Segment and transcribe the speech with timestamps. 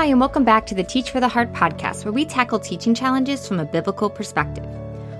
[0.00, 2.94] Hi, and welcome back to the Teach for the Heart podcast, where we tackle teaching
[2.94, 4.64] challenges from a biblical perspective.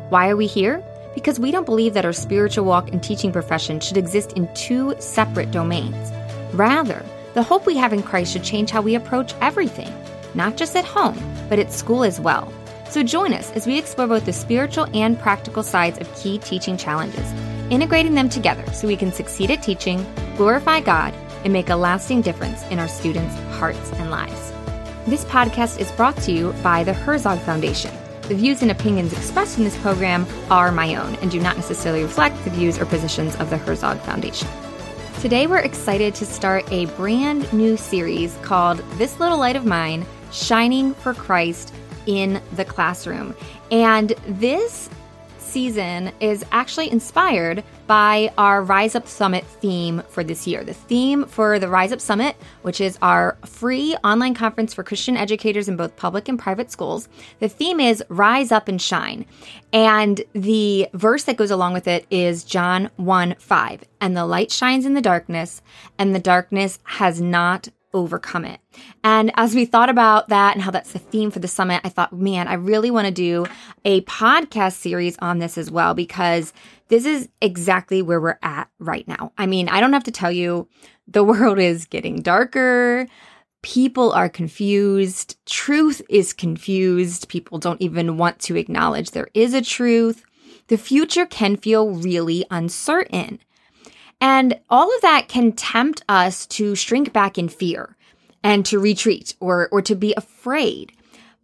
[0.09, 0.83] Why are we here?
[1.15, 4.95] Because we don't believe that our spiritual walk and teaching profession should exist in two
[4.99, 6.11] separate domains.
[6.55, 7.05] Rather,
[7.35, 9.93] the hope we have in Christ should change how we approach everything,
[10.33, 11.19] not just at home,
[11.51, 12.51] but at school as well.
[12.89, 16.79] So join us as we explore both the spiritual and practical sides of key teaching
[16.79, 17.31] challenges,
[17.69, 20.07] integrating them together so we can succeed at teaching,
[20.39, 21.13] glorify God,
[21.45, 24.50] and make a lasting difference in our students' hearts and lives.
[25.11, 27.93] This podcast is brought to you by the Herzog Foundation.
[28.29, 32.05] The views and opinions expressed in this program are my own and do not necessarily
[32.05, 34.47] reflect the views or positions of the Herzog Foundation.
[35.21, 40.07] Today, we're excited to start a brand new series called This Little Light of Mine
[40.31, 41.75] Shining for Christ
[42.07, 43.35] in the Classroom.
[43.73, 44.89] And this
[45.51, 50.63] season is actually inspired by our Rise Up Summit theme for this year.
[50.63, 55.17] The theme for the Rise Up Summit, which is our free online conference for Christian
[55.17, 57.09] educators in both public and private schools,
[57.41, 59.27] the theme is Rise Up and Shine.
[59.73, 63.85] And the verse that goes along with it is John 1 5.
[64.01, 65.63] And the light shines in the darkness,
[65.99, 68.61] and the darkness has not overcome it.
[69.03, 71.89] And as we thought about that and how that's the theme for the summit, I
[71.89, 73.47] thought, man, I really want to do
[73.85, 76.53] a podcast series on this as well because
[76.89, 79.33] this is exactly where we're at right now.
[79.39, 80.69] I mean, I don't have to tell you,
[81.07, 83.07] the world is getting darker.
[83.63, 85.37] People are confused.
[85.45, 87.29] Truth is confused.
[87.29, 90.25] People don't even want to acknowledge there is a truth.
[90.69, 93.41] The future can feel really uncertain.
[94.21, 97.97] And all of that can tempt us to shrink back in fear
[98.43, 100.93] and to retreat or, or to be afraid.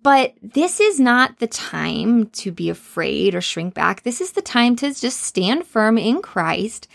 [0.03, 4.03] But this is not the time to be afraid or shrink back.
[4.03, 6.87] This is the time to just stand firm in Christ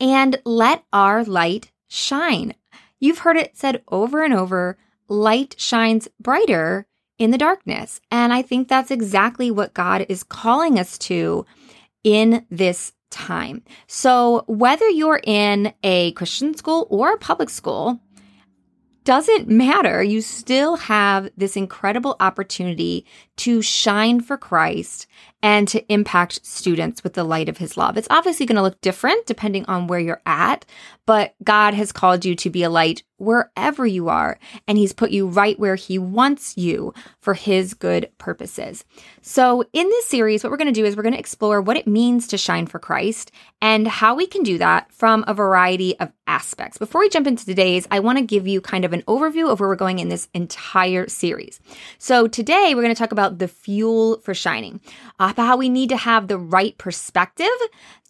[0.00, 2.54] and let our light shine.
[3.00, 4.76] You've heard it said over and over
[5.08, 6.86] light shines brighter
[7.18, 8.00] in the darkness.
[8.10, 11.46] And I think that's exactly what God is calling us to
[12.04, 13.62] in this time.
[13.86, 18.00] So, whether you're in a Christian school or a public school,
[19.04, 20.02] doesn't matter.
[20.02, 23.06] You still have this incredible opportunity
[23.38, 25.06] to shine for Christ
[25.42, 27.96] and to impact students with the light of his love.
[27.96, 30.64] It's obviously going to look different depending on where you're at,
[31.06, 35.10] but God has called you to be a light wherever you are, and He's put
[35.10, 38.84] you right where He wants you for His good purposes.
[39.20, 41.76] So, in this series, what we're going to do is we're going to explore what
[41.76, 45.98] it means to shine for Christ and how we can do that from a variety
[45.98, 46.78] of aspects.
[46.78, 49.60] Before we jump into today's, I want to give you kind of an overview of
[49.60, 51.60] where we're going in this entire series.
[51.98, 54.80] So, today we're going to talk about the fuel for shining,
[55.32, 57.46] about how we need to have the right perspective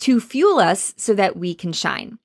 [0.01, 2.19] to fuel us so that we can shine.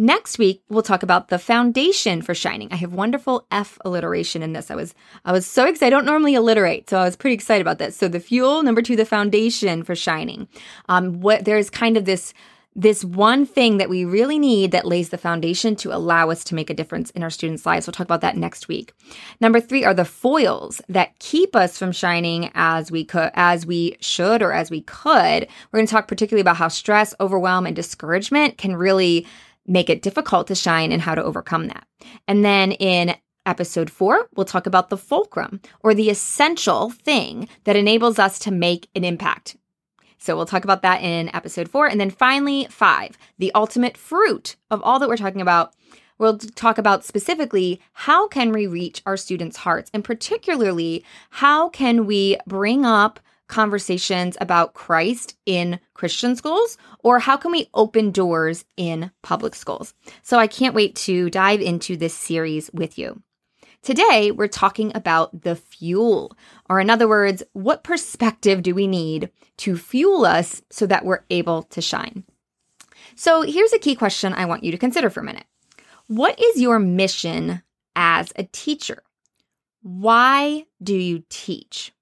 [0.00, 2.68] Next week, we'll talk about the foundation for shining.
[2.70, 4.70] I have wonderful F alliteration in this.
[4.70, 4.94] I was,
[5.24, 5.88] I was so excited.
[5.88, 7.96] I don't normally alliterate, so I was pretty excited about this.
[7.96, 10.46] So the fuel, number two, the foundation for shining.
[10.88, 12.32] Um, what there's kind of this,
[12.78, 16.54] this one thing that we really need that lays the foundation to allow us to
[16.54, 17.88] make a difference in our students' lives.
[17.88, 18.92] We'll talk about that next week.
[19.40, 23.96] Number three are the foils that keep us from shining as we could, as we
[23.98, 25.48] should, or as we could.
[25.72, 29.26] We're going to talk particularly about how stress, overwhelm, and discouragement can really
[29.66, 31.84] make it difficult to shine and how to overcome that.
[32.28, 37.74] And then in episode four, we'll talk about the fulcrum or the essential thing that
[37.74, 39.56] enables us to make an impact.
[40.18, 41.86] So we'll talk about that in episode four.
[41.86, 45.74] And then finally, five, the ultimate fruit of all that we're talking about.
[46.18, 52.06] We'll talk about specifically how can we reach our students' hearts and particularly how can
[52.06, 58.64] we bring up conversations about Christ in Christian schools or how can we open doors
[58.76, 59.94] in public schools?
[60.22, 63.22] So I can't wait to dive into this series with you.
[63.82, 66.36] Today, we're talking about the fuel,
[66.68, 71.24] or in other words, what perspective do we need to fuel us so that we're
[71.30, 72.24] able to shine?
[73.14, 75.46] So here's a key question I want you to consider for a minute.
[76.06, 77.62] What is your mission
[77.96, 79.02] as a teacher?
[79.82, 81.92] Why do you teach?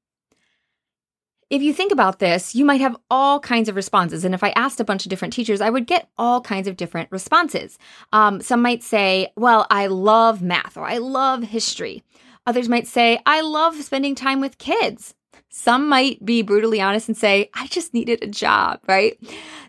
[1.49, 4.25] If you think about this, you might have all kinds of responses.
[4.25, 6.77] And if I asked a bunch of different teachers, I would get all kinds of
[6.77, 7.79] different responses.
[8.13, 12.03] Um, some might say, Well, I love math or I love history.
[12.47, 15.15] Others might say, I love spending time with kids.
[15.49, 19.19] Some might be brutally honest and say, I just needed a job, right?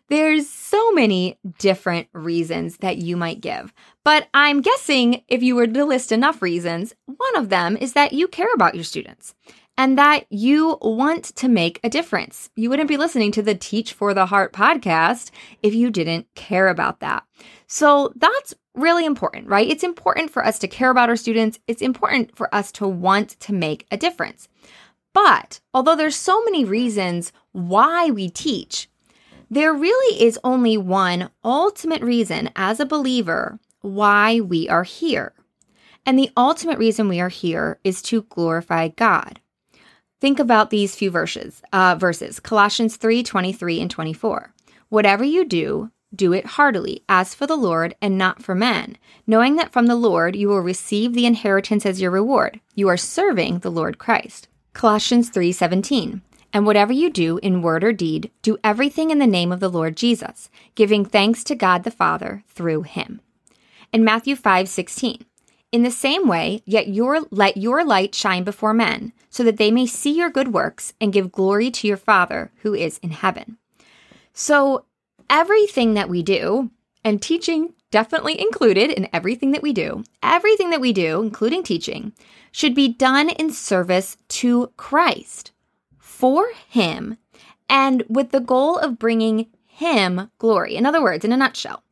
[0.10, 3.74] There's so many different reasons that you might give.
[4.04, 8.14] But I'm guessing if you were to list enough reasons, one of them is that
[8.14, 9.34] you care about your students
[9.78, 12.50] and that you want to make a difference.
[12.56, 15.30] You wouldn't be listening to the Teach for the Heart podcast
[15.62, 17.24] if you didn't care about that.
[17.68, 19.70] So that's really important, right?
[19.70, 21.60] It's important for us to care about our students.
[21.68, 24.48] It's important for us to want to make a difference.
[25.14, 28.90] But although there's so many reasons why we teach,
[29.50, 35.34] there really is only one ultimate reason as a believer why we are here.
[36.06, 39.40] And the ultimate reason we are here is to glorify God.
[40.19, 44.52] Think about these few verses, uh, verses Colossians 3 23 and 24.
[44.90, 48.98] Whatever you do, do it heartily, as for the Lord and not for men,
[49.28, 52.60] knowing that from the Lord you will receive the inheritance as your reward.
[52.74, 54.48] You are serving the Lord Christ.
[54.74, 56.22] Colossians 3:17.
[56.52, 59.69] And whatever you do in word or deed, do everything in the name of the
[59.69, 63.22] Lord Jesus, giving thanks to God the Father through him.
[63.94, 65.25] And Matthew 5:16.
[65.72, 69.69] In the same way, yet your let your light shine before men, so that they
[69.69, 73.58] may see your good works and give glory to your Father who is in heaven.
[74.34, 74.86] So,
[75.30, 76.72] everything that we do,
[77.04, 82.14] and teaching definitely included in everything that we do, everything that we do, including teaching,
[82.52, 85.52] should be done in service to Christ,
[85.98, 87.18] for Him,
[87.69, 90.75] and with the goal of bringing Him glory.
[90.75, 91.84] In other words, in a nutshell,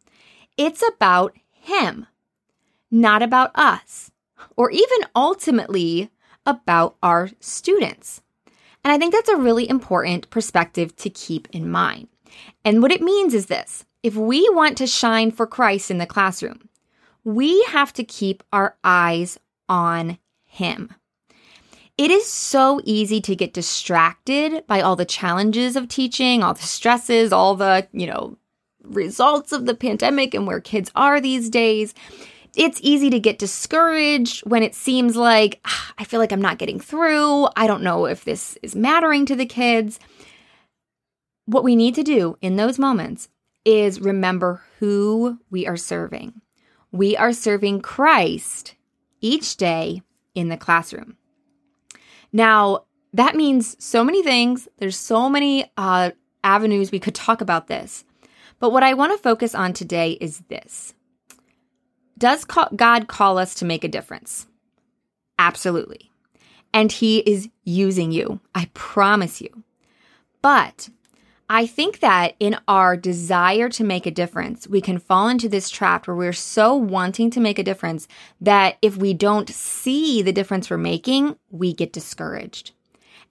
[0.57, 2.07] it's about Him,
[2.91, 4.11] not about us,
[4.55, 6.09] or even ultimately
[6.45, 8.21] about our students.
[8.83, 12.07] And I think that's a really important perspective to keep in mind.
[12.63, 16.05] And what it means is this if we want to shine for Christ in the
[16.05, 16.69] classroom,
[17.23, 20.93] we have to keep our eyes on Him.
[21.97, 26.61] It is so easy to get distracted by all the challenges of teaching, all the
[26.61, 28.37] stresses, all the, you know,
[28.83, 31.93] results of the pandemic and where kids are these days.
[32.57, 36.57] It's easy to get discouraged when it seems like ah, I feel like I'm not
[36.57, 37.47] getting through.
[37.55, 39.99] I don't know if this is mattering to the kids.
[41.45, 43.29] What we need to do in those moments
[43.65, 46.41] is remember who we are serving.
[46.91, 48.75] We are serving Christ
[49.21, 50.01] each day
[50.33, 51.17] in the classroom.
[52.31, 54.67] Now, that means so many things.
[54.77, 56.11] There's so many uh,
[56.43, 58.03] avenues we could talk about this.
[58.59, 60.93] But what I want to focus on today is this
[62.17, 64.47] Does God call us to make a difference?
[65.37, 66.11] Absolutely.
[66.73, 68.39] And He is using you.
[68.53, 69.63] I promise you.
[70.41, 70.89] But
[71.49, 75.69] I think that in our desire to make a difference, we can fall into this
[75.69, 78.07] trap where we're so wanting to make a difference
[78.41, 82.71] that if we don't see the difference we're making, we get discouraged.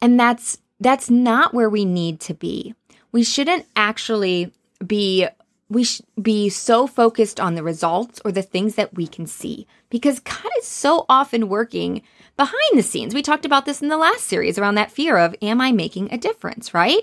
[0.00, 2.74] And that's that's not where we need to be.
[3.10, 4.52] We shouldn't actually
[4.84, 5.26] be
[5.74, 9.66] we should be so focused on the results or the things that we can see
[9.90, 12.02] because God is so often working
[12.36, 13.14] behind the scenes.
[13.14, 16.12] We talked about this in the last series around that fear of am I making
[16.12, 17.02] a difference, right?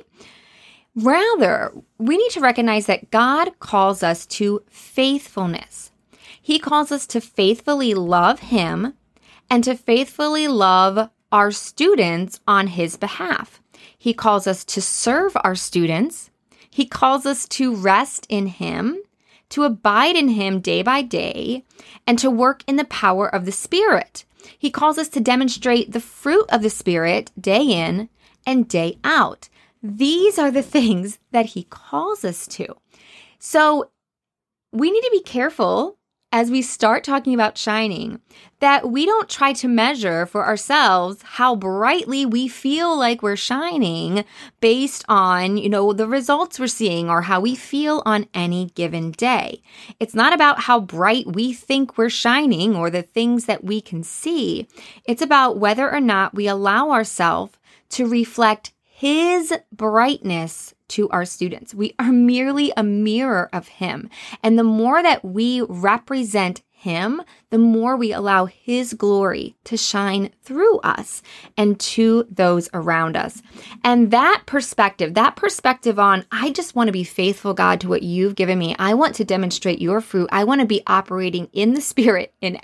[0.96, 5.92] Rather, we need to recognize that God calls us to faithfulness.
[6.42, 8.94] He calls us to faithfully love Him
[9.50, 13.62] and to faithfully love our students on His behalf.
[13.98, 16.31] He calls us to serve our students.
[16.72, 18.98] He calls us to rest in Him,
[19.50, 21.66] to abide in Him day by day,
[22.08, 24.26] and to work in the power of the Spirit.
[24.58, 28.10] He calls us to demonstrate the fruit of the Spirit day in
[28.46, 29.50] and day out.
[29.84, 32.78] These are the things that he calls us to.
[33.38, 33.92] So
[34.72, 35.98] we need to be careful
[36.32, 38.22] as we start talking about shining
[38.60, 44.24] that we don't try to measure for ourselves how brightly we feel like we're shining
[44.62, 49.12] based on, you know, the results we're seeing or how we feel on any given
[49.12, 49.62] day.
[50.00, 54.04] It's not about how bright we think we're shining or the things that we can
[54.04, 54.68] see.
[55.06, 57.54] It's about whether or not we allow ourselves
[57.90, 61.74] to reflect his brightness to our students.
[61.74, 64.10] We are merely a mirror of him.
[64.44, 67.22] And the more that we represent him,
[67.52, 71.22] the more we allow his glory to shine through us
[71.56, 73.44] and to those around us.
[73.84, 78.02] And that perspective, that perspective on, I just want to be faithful, God, to what
[78.02, 78.76] you've given me.
[78.80, 80.28] I want to demonstrate your fruit.
[80.32, 82.58] I want to be operating in the spirit in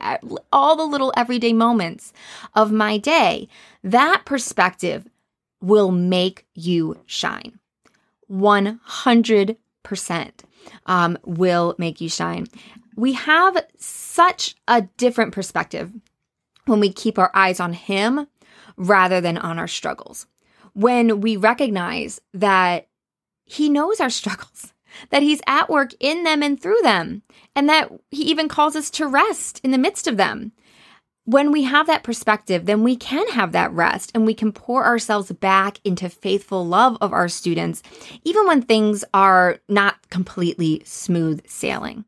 [0.52, 2.12] all the little everyday moments
[2.56, 3.48] of my day.
[3.84, 5.08] That perspective
[5.62, 7.60] will make you shine.
[8.32, 9.58] 100%
[10.86, 12.48] um, will make you shine.
[12.96, 15.92] We have such a different perspective
[16.66, 18.28] when we keep our eyes on Him
[18.76, 20.26] rather than on our struggles.
[20.74, 22.88] When we recognize that
[23.46, 24.74] He knows our struggles,
[25.10, 27.22] that He's at work in them and through them,
[27.56, 30.52] and that He even calls us to rest in the midst of them
[31.28, 34.86] when we have that perspective, then we can have that rest and we can pour
[34.86, 37.84] ourselves back into faithful love of our students,
[38.24, 42.06] even when things are not completely smooth sailing.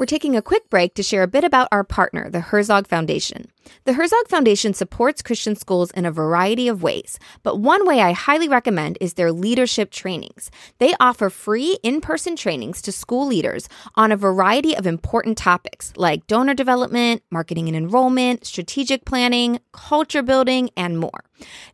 [0.00, 3.52] We're taking a quick break to share a bit about our partner, the Herzog Foundation.
[3.84, 8.12] The Herzog Foundation supports Christian schools in a variety of ways, but one way I
[8.12, 10.50] highly recommend is their leadership trainings.
[10.78, 15.92] They offer free in person trainings to school leaders on a variety of important topics
[15.96, 21.24] like donor development, marketing and enrollment, strategic planning, culture building, and more.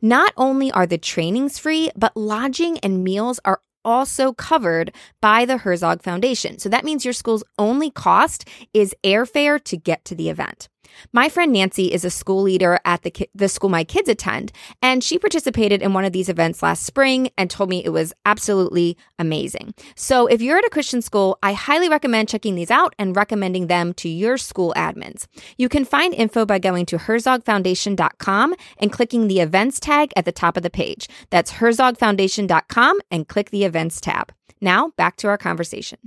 [0.03, 5.59] Not only are the trainings free, but lodging and meals are also covered by the
[5.59, 6.59] Herzog Foundation.
[6.59, 10.69] So that means your school's only cost is airfare to get to the event.
[11.13, 14.53] My friend Nancy is a school leader at the, ki- the school my kids attend,
[14.83, 18.13] and she participated in one of these events last spring and told me it was
[18.25, 19.75] absolutely amazing.
[19.95, 23.67] So if you're at a Christian school, I highly recommend checking these out and recommending
[23.67, 25.27] them to your school admins.
[25.57, 30.33] You can find info by going to herzogfoundation.com and clicking the events tag at the
[30.33, 31.09] top of the page.
[31.31, 34.33] That's herzogfoundation.com and click the events tab.
[34.61, 35.99] Now back to our conversation.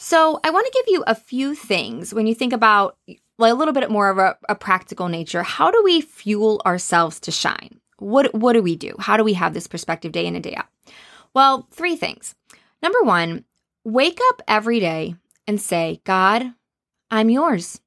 [0.00, 2.96] So, I want to give you a few things when you think about
[3.38, 5.42] like a little bit more of a, a practical nature.
[5.42, 7.80] How do we fuel ourselves to shine?
[7.98, 8.94] What what do we do?
[8.98, 10.66] How do we have this perspective day in and day out?
[11.34, 12.34] Well, three things.
[12.82, 13.44] Number one,
[13.84, 15.16] wake up every day
[15.46, 16.52] and say, God,
[17.10, 17.80] I'm yours.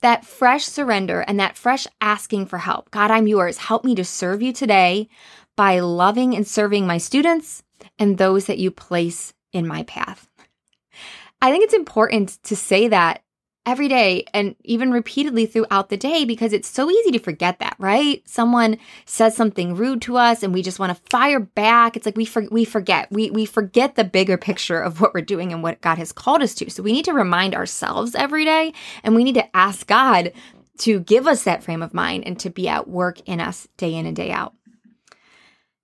[0.00, 2.90] That fresh surrender and that fresh asking for help.
[2.90, 3.56] God, I'm yours.
[3.56, 5.08] Help me to serve you today
[5.56, 7.62] by loving and serving my students
[7.98, 10.28] and those that you place in my path.
[11.40, 13.22] I think it's important to say that
[13.64, 17.76] every day and even repeatedly throughout the day because it's so easy to forget that,
[17.78, 18.22] right?
[18.28, 18.76] Someone
[19.06, 21.96] says something rude to us and we just want to fire back.
[21.96, 23.10] It's like we for, we forget.
[23.10, 26.42] We we forget the bigger picture of what we're doing and what God has called
[26.42, 26.70] us to.
[26.70, 28.72] So we need to remind ourselves every day
[29.04, 30.32] and we need to ask God
[30.78, 33.94] to give us that frame of mind and to be at work in us day
[33.94, 34.54] in and day out.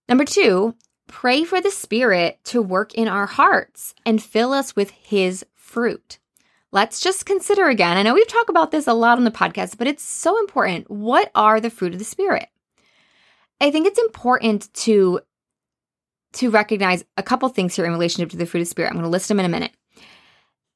[0.08, 0.74] Number 2,
[1.06, 6.18] pray for the Spirit to work in our hearts and fill us with his fruit
[6.72, 7.96] let's just consider again.
[7.96, 10.90] I know we've talked about this a lot on the podcast, but it's so important.
[10.90, 12.48] What are the fruit of the spirit?
[13.60, 15.20] I think it's important to
[16.34, 18.88] to recognize a couple things here in relationship to the fruit of the spirit.
[18.88, 19.72] I'm going to list them in a minute.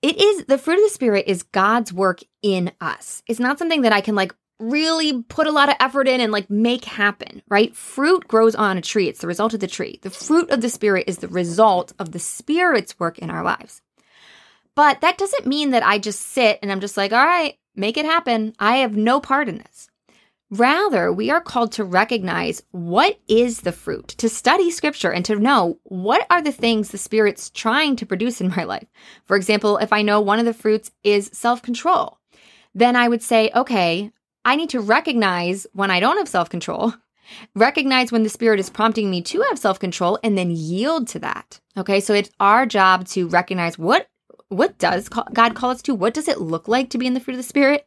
[0.00, 3.22] It is the fruit of the spirit is God's work in us.
[3.28, 6.32] It's not something that I can like really put a lot of effort in and
[6.32, 7.74] like make happen, right?
[7.76, 9.08] Fruit grows on a tree.
[9.08, 9.98] It's the result of the tree.
[10.02, 13.82] The fruit of the spirit is the result of the spirit's work in our lives.
[14.74, 17.96] But that doesn't mean that I just sit and I'm just like, all right, make
[17.96, 18.54] it happen.
[18.58, 19.88] I have no part in this.
[20.50, 25.36] Rather, we are called to recognize what is the fruit, to study scripture and to
[25.36, 28.86] know what are the things the Spirit's trying to produce in my life.
[29.24, 32.18] For example, if I know one of the fruits is self control,
[32.74, 34.12] then I would say, okay,
[34.44, 36.92] I need to recognize when I don't have self control,
[37.54, 41.18] recognize when the Spirit is prompting me to have self control, and then yield to
[41.20, 41.60] that.
[41.78, 44.06] Okay, so it's our job to recognize what
[44.52, 45.94] what does God call us to?
[45.94, 47.86] What does it look like to be in the fruit of the Spirit?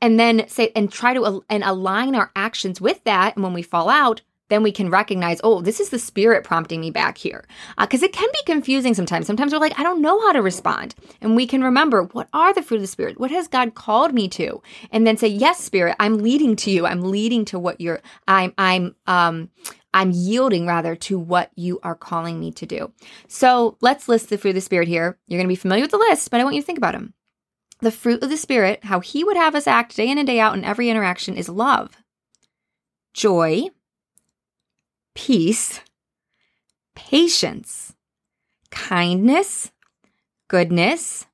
[0.00, 3.36] And then say, and try to and align our actions with that.
[3.36, 6.80] And when we fall out, then we can recognize, oh, this is the spirit prompting
[6.80, 7.46] me back here.
[7.78, 9.26] Because uh, it can be confusing sometimes.
[9.26, 10.94] Sometimes we're like, I don't know how to respond.
[11.20, 13.18] And we can remember, what are the fruit of the spirit?
[13.18, 14.60] What has God called me to?
[14.90, 16.86] And then say, yes, spirit, I'm leading to you.
[16.86, 19.48] I'm leading to what you're, I'm, I'm, um,
[19.94, 22.92] I'm yielding rather to what you are calling me to do.
[23.28, 25.16] So let's list the fruit of the Spirit here.
[25.28, 26.92] You're going to be familiar with the list, but I want you to think about
[26.94, 27.14] them.
[27.80, 30.40] The fruit of the Spirit, how He would have us act day in and day
[30.40, 31.96] out in every interaction, is love,
[33.14, 33.68] joy,
[35.14, 35.80] peace,
[36.96, 37.94] patience,
[38.72, 39.70] kindness,
[40.48, 41.26] goodness,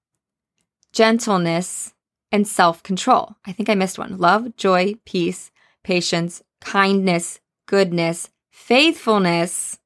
[0.93, 1.95] gentleness,
[2.31, 3.37] and self control.
[3.47, 4.19] I think I missed one.
[4.19, 5.51] Love, joy, peace,
[5.83, 8.29] patience, kindness, goodness,
[8.61, 9.79] faithfulness,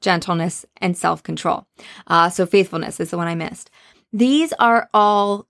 [0.00, 1.66] gentleness, and self control.
[2.06, 3.70] Uh, so, faithfulness is the one I missed.
[4.12, 5.48] These are all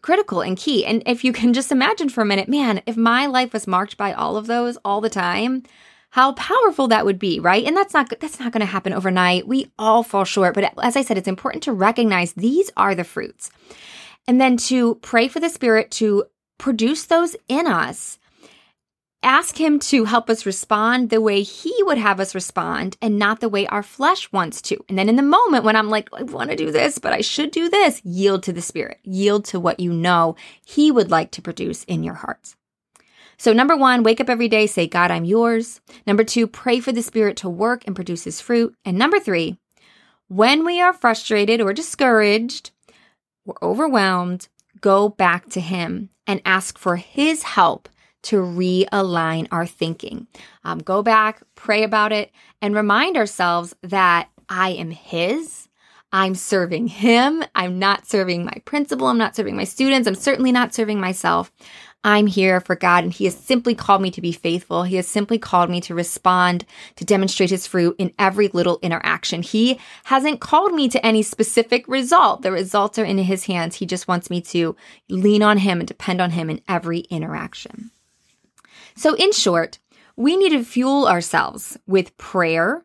[0.00, 0.84] critical and key.
[0.86, 3.96] And if you can just imagine for a minute, man, if my life was marked
[3.96, 5.64] by all of those all the time,
[6.10, 7.64] how powerful that would be, right?
[7.64, 9.48] And that's not that's not going to happen overnight.
[9.48, 13.02] We all fall short, but as I said, it's important to recognize these are the
[13.02, 13.50] fruits.
[14.28, 16.24] And then to pray for the spirit to
[16.58, 18.18] produce those in us
[19.24, 23.40] ask Him to help us respond the way He would have us respond and not
[23.40, 24.76] the way our flesh wants to.
[24.88, 27.22] And then in the moment when I'm like, I want to do this, but I
[27.22, 31.32] should do this, yield to the Spirit, yield to what you know He would like
[31.32, 32.56] to produce in your hearts.
[33.36, 35.80] So, number one, wake up every day, say, God, I'm yours.
[36.06, 38.76] Number two, pray for the Spirit to work and produce His fruit.
[38.84, 39.58] And number three,
[40.28, 42.70] when we are frustrated or discouraged
[43.44, 44.48] or overwhelmed,
[44.80, 47.88] go back to Him and ask for His help
[48.24, 50.26] to realign our thinking.
[50.64, 55.68] Um, go back, pray about it, and remind ourselves that I am His.
[56.12, 57.42] I'm serving him.
[57.56, 59.08] I'm not serving my principal.
[59.08, 60.06] I'm not serving my students.
[60.06, 61.50] I'm certainly not serving myself.
[62.04, 64.84] I'm here for God and He has simply called me to be faithful.
[64.84, 66.66] He has simply called me to respond,
[66.96, 69.42] to demonstrate His fruit in every little interaction.
[69.42, 72.42] He hasn't called me to any specific result.
[72.42, 73.76] The results are in His hands.
[73.76, 74.76] He just wants me to
[75.08, 77.90] lean on Him and depend on Him in every interaction.
[78.96, 79.78] So, in short,
[80.16, 82.84] we need to fuel ourselves with prayer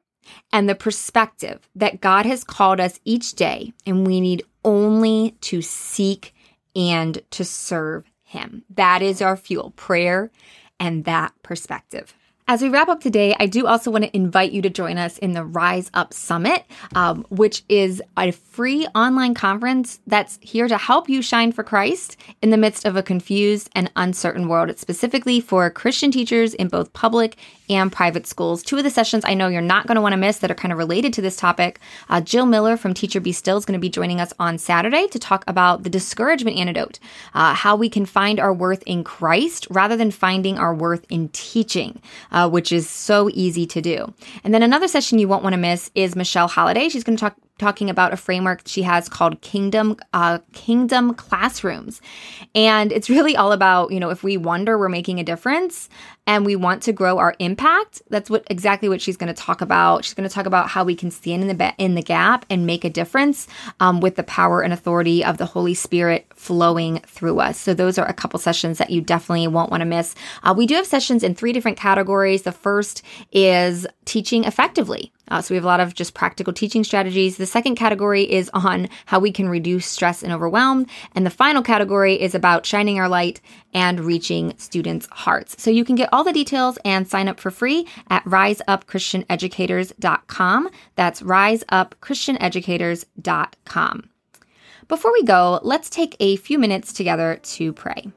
[0.52, 5.62] and the perspective that God has called us each day, and we need only to
[5.62, 6.34] seek
[6.76, 8.64] and to serve him.
[8.70, 10.32] That is our fuel, prayer
[10.80, 12.14] and that perspective.
[12.52, 15.20] As we wrap up today, I do also want to invite you to join us
[15.20, 16.66] in the Rise Up Summit,
[16.96, 22.18] um, which is a free online conference that's here to help you shine for Christ
[22.42, 24.72] in the midst of a confused and uncertain world.
[24.72, 27.38] It's specifically for Christian teachers in both public
[27.70, 28.64] and private schools.
[28.64, 30.56] Two of the sessions I know you're not going to want to miss that are
[30.56, 31.80] kind of related to this topic.
[32.10, 35.08] Uh, Jill Miller from Teacher Be Still is going to be joining us on Saturday
[35.10, 36.98] to talk about the discouragement antidote,
[37.36, 41.30] uh, how we can find our worth in Christ rather than finding our worth in
[41.30, 42.02] teaching.
[42.32, 44.14] Uh, uh, which is so easy to do.
[44.44, 46.88] And then another session you won't want to miss is Michelle Holiday.
[46.90, 52.02] She's going to talk talking about a framework she has called Kingdom uh, Kingdom Classrooms,
[52.56, 55.90] and it's really all about you know if we wonder we're making a difference
[56.30, 58.04] and we want to grow our impact.
[58.10, 60.06] That's what exactly what she's going to talk about.
[60.06, 62.68] She's going to talk about how we can stand in the in the gap and
[62.68, 63.48] make a difference
[63.80, 67.60] um, with the power and authority of the Holy Spirit flowing through us.
[67.60, 70.14] So those are a couple sessions that you definitely won't want to miss.
[70.44, 72.44] Uh, we do have sessions in three different categories.
[72.44, 73.02] The first
[73.32, 75.12] is teaching effectively.
[75.30, 77.38] Uh, so we have a lot of just practical teaching strategies.
[77.38, 80.88] The second category is on how we can reduce stress and overwhelm.
[81.16, 83.40] And the final category is about shining our light
[83.74, 85.62] and reaching students' hearts.
[85.62, 90.70] So you can get all the details and sign up for free at riseupchristianeducators.com.
[90.96, 94.10] That's riseupchristianeducators.com.
[94.88, 98.12] Before we go, let's take a few minutes together to pray.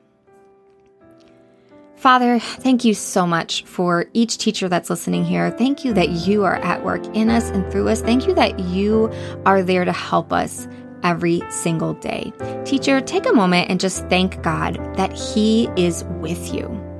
[2.03, 5.53] Father, thank you so much for each teacher that's listening here.
[5.53, 8.01] Thank you that you are at work in us and through us.
[8.01, 9.09] Thank you that you
[9.47, 10.67] are there to help us
[11.05, 12.33] every single day.
[12.65, 16.92] Teacher, take a moment and just thank God that He is with you.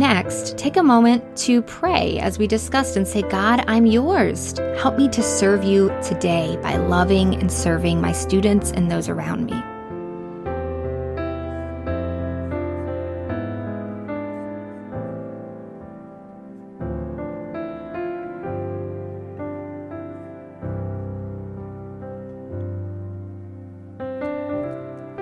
[0.00, 4.56] Next, take a moment to pray as we discussed and say, God, I'm yours.
[4.78, 9.44] Help me to serve you today by loving and serving my students and those around
[9.44, 9.62] me.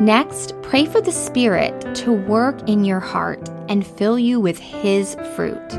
[0.00, 5.14] Next, pray for the Spirit to work in your heart and fill you with His
[5.34, 5.72] fruit.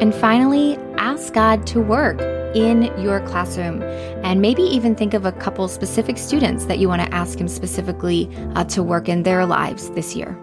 [0.00, 2.20] And finally, ask God to work
[2.54, 3.82] in your classroom
[4.24, 7.48] and maybe even think of a couple specific students that you want to ask Him
[7.48, 10.36] specifically uh, to work in their lives this year.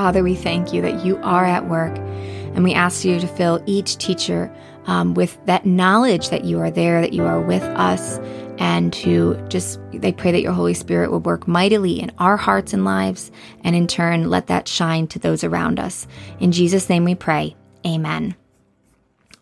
[0.00, 3.62] Father, we thank you that you are at work, and we ask you to fill
[3.66, 4.50] each teacher
[4.86, 8.16] um, with that knowledge that you are there, that you are with us,
[8.56, 12.72] and to just, they pray that your Holy Spirit will work mightily in our hearts
[12.72, 13.30] and lives,
[13.62, 16.06] and in turn, let that shine to those around us.
[16.38, 17.54] In Jesus' name we pray.
[17.86, 18.34] Amen.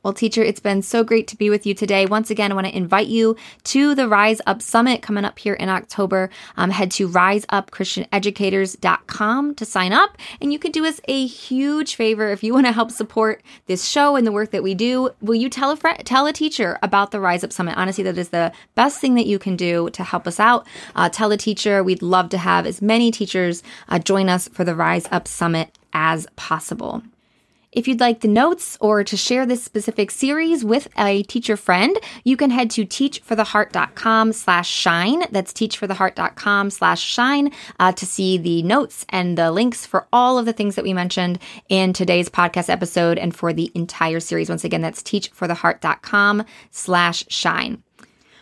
[0.08, 2.06] Well, teacher, it's been so great to be with you today.
[2.06, 5.52] Once again, I want to invite you to the Rise Up Summit coming up here
[5.52, 6.30] in October.
[6.56, 10.16] Um, head to riseupchristianeducators.com to sign up.
[10.40, 13.84] And you can do us a huge favor if you want to help support this
[13.84, 15.10] show and the work that we do.
[15.20, 17.76] Will you tell a friend, tell a teacher about the Rise Up Summit?
[17.76, 20.66] Honestly, that is the best thing that you can do to help us out.
[20.96, 21.84] Uh, tell a teacher.
[21.84, 25.76] We'd love to have as many teachers uh, join us for the Rise Up Summit
[25.92, 27.02] as possible.
[27.70, 31.96] If you'd like the notes or to share this specific series with a teacher friend,
[32.24, 35.24] you can head to teachfortheheart.com slash shine.
[35.30, 40.46] That's teachfortheheart.com slash shine uh, to see the notes and the links for all of
[40.46, 44.48] the things that we mentioned in today's podcast episode and for the entire series.
[44.48, 47.82] Once again, that's teachfortheheart.com slash shine.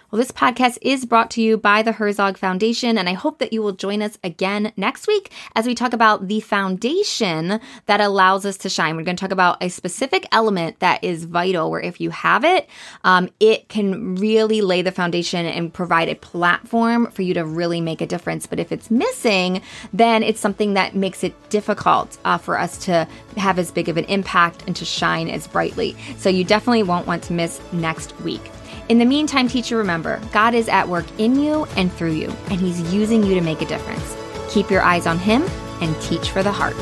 [0.09, 3.53] Well, this podcast is brought to you by the Herzog Foundation, and I hope that
[3.53, 8.47] you will join us again next week as we talk about the foundation that allows
[8.47, 8.97] us to shine.
[8.97, 12.45] We're going to talk about a specific element that is vital, where if you have
[12.45, 12.69] it,
[13.03, 17.81] um, it can really lay the foundation and provide a platform for you to really
[17.81, 18.47] make a difference.
[18.47, 19.61] But if it's missing,
[19.93, 23.97] then it's something that makes it difficult uh, for us to have as big of
[23.97, 25.97] an impact and to shine as brightly.
[26.17, 28.53] So you definitely won't want to miss next week.
[28.89, 32.61] In the meantime, teacher, remember God is at work in you and through you, and
[32.61, 34.17] He's using you to make a difference.
[34.49, 35.43] Keep your eyes on Him
[35.81, 36.77] and teach for the heart.